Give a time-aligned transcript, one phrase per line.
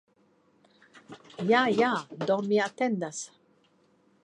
[1.51, 1.91] Ja, ja,
[2.31, 3.23] do mi atendas.